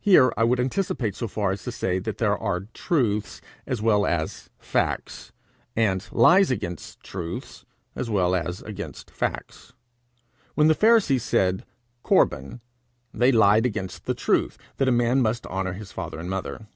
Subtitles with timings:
[0.00, 4.06] Here I would anticipate so far as to say that there are truths as well
[4.06, 5.30] as facts,
[5.76, 9.74] and lies against truths as well as against facts.
[10.54, 11.66] When the Pharisees said
[12.02, 12.62] Corban,
[13.12, 16.66] they lied against the truth that a man must honour his father and mother.